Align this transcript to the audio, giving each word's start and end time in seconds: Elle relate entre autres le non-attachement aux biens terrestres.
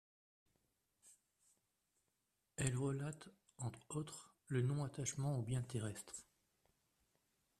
Elle 2.57 2.75
relate 2.75 3.29
entre 3.59 3.81
autres 3.91 4.33
le 4.47 4.63
non-attachement 4.63 5.37
aux 5.37 5.43
biens 5.43 5.61
terrestres. 5.61 6.25